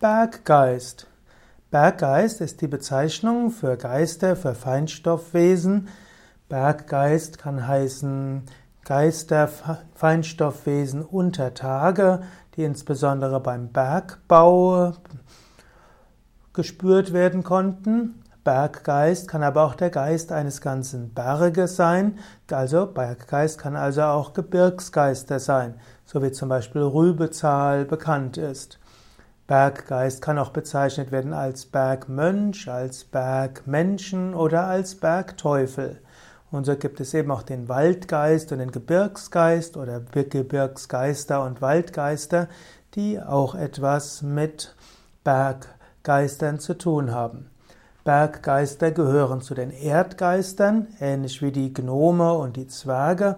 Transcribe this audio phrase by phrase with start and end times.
[0.00, 1.06] Berggeist.
[1.70, 5.88] Berggeist ist die Bezeichnung für Geister, für Feinstoffwesen.
[6.48, 8.44] Berggeist kann heißen
[8.82, 9.50] Geister,
[9.94, 12.22] Feinstoffwesen unter Tage,
[12.56, 14.94] die insbesondere beim Bergbau
[16.54, 18.22] gespürt werden konnten.
[18.42, 22.18] Berggeist kann aber auch der Geist eines ganzen Berges sein.
[22.50, 25.74] Also Berggeist kann also auch Gebirgsgeister sein,
[26.06, 28.80] so wie zum Beispiel Rübezahl bekannt ist.
[29.50, 36.00] Berggeist kann auch bezeichnet werden als Bergmönch, als Bergmenschen oder als Bergteufel.
[36.52, 42.46] Und so gibt es eben auch den Waldgeist und den Gebirgsgeist oder Gebirgsgeister und Waldgeister,
[42.94, 44.76] die auch etwas mit
[45.24, 47.50] Berggeistern zu tun haben.
[48.04, 53.34] Berggeister gehören zu den Erdgeistern, ähnlich wie die Gnome und die Zwerge.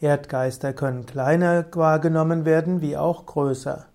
[0.00, 3.86] Erdgeister können kleiner wahrgenommen werden wie auch größer.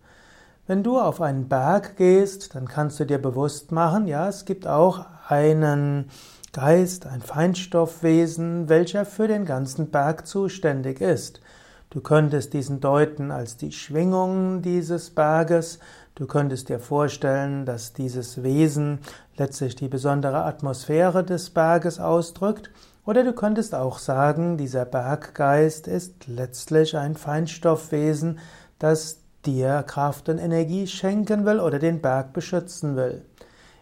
[0.70, 4.68] Wenn du auf einen Berg gehst, dann kannst du dir bewusst machen, ja, es gibt
[4.68, 6.10] auch einen
[6.52, 11.40] Geist, ein Feinstoffwesen, welcher für den ganzen Berg zuständig ist.
[11.90, 15.80] Du könntest diesen deuten als die Schwingung dieses Berges,
[16.16, 19.00] du könntest dir vorstellen, dass dieses Wesen
[19.38, 22.72] letztlich die besondere Atmosphäre des Berges ausdrückt,
[23.06, 28.40] oder du könntest auch sagen, dieser Berggeist ist letztlich ein Feinstoffwesen,
[28.80, 33.24] das dir Kraft und Energie schenken will oder den Berg beschützen will.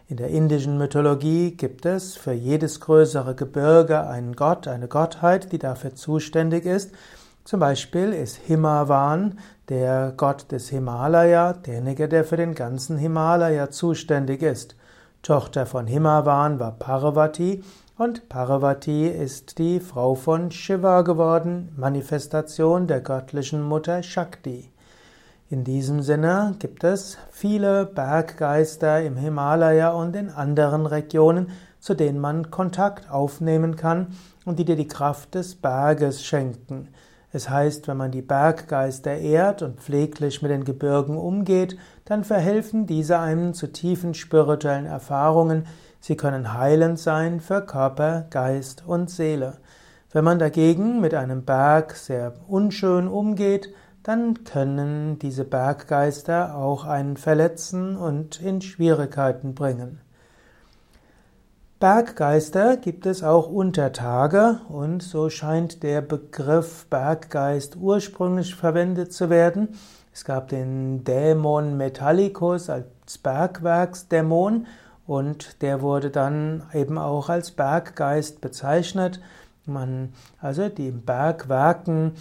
[0.08, 5.58] In der indischen Mythologie gibt es für jedes größere Gebirge einen Gott, eine Gottheit, die
[5.58, 6.92] dafür zuständig ist.
[7.42, 14.42] Zum Beispiel ist Himavan der Gott des Himalaya, derjenige, der für den ganzen Himalaya zuständig
[14.42, 14.76] ist.
[15.22, 17.64] Tochter von Himavan war Parvati
[17.98, 24.70] und Parvati ist die Frau von Shiva geworden, Manifestation der göttlichen Mutter Shakti.
[25.48, 32.18] In diesem Sinne gibt es viele Berggeister im Himalaya und in anderen Regionen, zu denen
[32.18, 34.08] man Kontakt aufnehmen kann
[34.44, 36.88] und die dir die Kraft des Berges schenken.
[37.30, 42.88] Es heißt, wenn man die Berggeister ehrt und pfleglich mit den Gebirgen umgeht, dann verhelfen
[42.88, 45.66] diese einem zu tiefen spirituellen Erfahrungen.
[46.00, 49.58] Sie können heilend sein für Körper, Geist und Seele.
[50.10, 53.72] Wenn man dagegen mit einem Berg sehr unschön umgeht,
[54.06, 60.00] dann können diese Berggeister auch einen verletzen und in Schwierigkeiten bringen.
[61.80, 69.28] Berggeister gibt es auch unter Tage und so scheint der Begriff Berggeist ursprünglich verwendet zu
[69.28, 69.70] werden.
[70.14, 74.68] Es gab den Dämon Metallicus als Bergwerksdämon
[75.08, 79.20] und der wurde dann eben auch als Berggeist bezeichnet.
[79.66, 82.12] Man, also die Bergwerken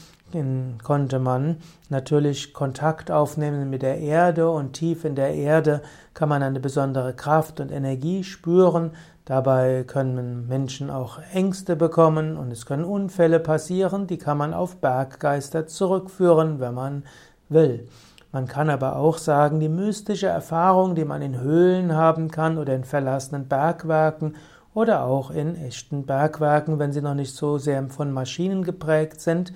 [0.84, 1.58] konnte man
[1.90, 5.82] natürlich Kontakt aufnehmen mit der Erde und tief in der Erde
[6.14, 8.92] kann man eine besondere Kraft und Energie spüren.
[9.24, 14.78] Dabei können Menschen auch Ängste bekommen und es können Unfälle passieren, die kann man auf
[14.78, 17.04] Berggeister zurückführen, wenn man
[17.50, 17.88] will.
[18.32, 22.76] Man kann aber auch sagen, die mystische Erfahrung, die man in Höhlen haben kann oder
[22.76, 24.36] in verlassenen Bergwerken
[24.74, 29.54] oder auch in echten Bergwerken, wenn sie noch nicht so sehr von Maschinen geprägt sind,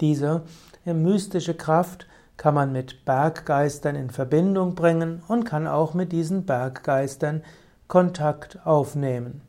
[0.00, 0.42] diese
[0.84, 7.42] mystische Kraft kann man mit Berggeistern in Verbindung bringen und kann auch mit diesen Berggeistern
[7.88, 9.42] Kontakt aufnehmen.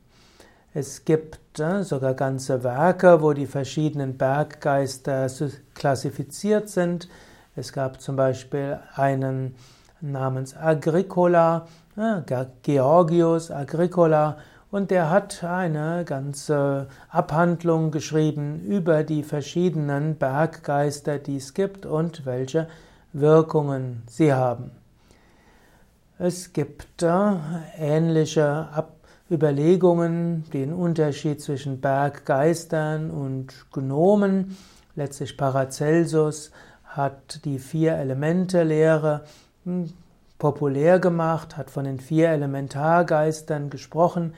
[0.73, 1.39] Es gibt
[1.81, 5.27] sogar ganze Werke, wo die verschiedenen Berggeister
[5.75, 7.09] klassifiziert sind.
[7.55, 9.55] Es gab zum Beispiel einen
[9.99, 11.67] namens Agricola,
[12.63, 14.37] Georgius Agricola,
[14.71, 22.25] und der hat eine ganze Abhandlung geschrieben über die verschiedenen Berggeister, die es gibt und
[22.25, 22.67] welche
[23.13, 24.71] Wirkungen sie haben.
[26.19, 27.31] Es gibt äh,
[27.77, 28.67] ähnliche
[29.31, 34.57] Überlegungen, den Unterschied zwischen Berggeistern und Gnomen.
[34.95, 36.51] Letztlich Paracelsus
[36.83, 39.21] hat die Vier-Elemente-Lehre
[39.63, 39.93] hm,
[40.37, 44.33] populär gemacht, hat von den vier Elementargeistern gesprochen.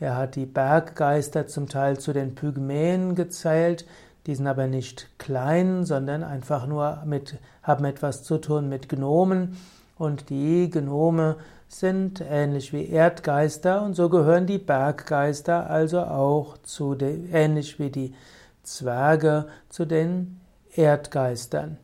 [0.00, 3.86] Er hat die Berggeister zum Teil zu den Pygmäen gezählt,
[4.26, 9.56] die sind aber nicht klein, sondern einfach nur mit, haben etwas zu tun mit Gnomen.
[9.96, 11.36] Und die Gnome
[11.68, 17.90] sind ähnlich wie Erdgeister und so gehören die Berggeister also auch zu den, ähnlich wie
[17.90, 18.14] die
[18.62, 20.40] Zwerge zu den
[20.74, 21.78] Erdgeistern.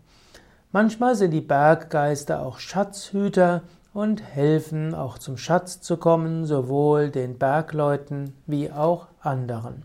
[0.73, 3.63] Manchmal sind die Berggeister auch Schatzhüter
[3.93, 9.83] und helfen auch zum Schatz zu kommen, sowohl den Bergleuten wie auch anderen.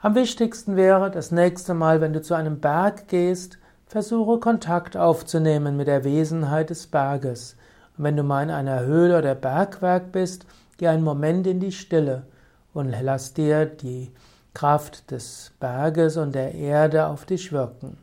[0.00, 5.76] Am wichtigsten wäre, das nächste Mal, wenn du zu einem Berg gehst, versuche Kontakt aufzunehmen
[5.76, 7.56] mit der Wesenheit des Berges.
[7.96, 10.46] Und wenn du mal in einer Höhle oder Bergwerk bist,
[10.78, 12.22] geh einen Moment in die Stille
[12.74, 14.10] und lass dir die
[14.54, 17.96] Kraft des Berges und der Erde auf dich wirken.